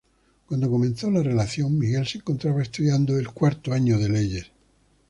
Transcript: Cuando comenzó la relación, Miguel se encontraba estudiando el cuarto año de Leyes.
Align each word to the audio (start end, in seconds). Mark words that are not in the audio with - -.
Cuando 0.47 0.67
comenzó 0.67 1.11
la 1.11 1.21
relación, 1.21 1.77
Miguel 1.77 2.07
se 2.07 2.17
encontraba 2.17 2.63
estudiando 2.63 3.19
el 3.19 3.29
cuarto 3.29 3.71
año 3.71 3.99
de 3.99 4.09
Leyes. 4.09 4.51